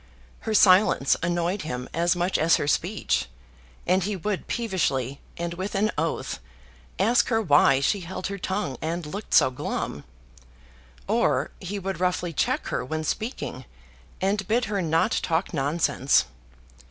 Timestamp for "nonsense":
15.53-16.25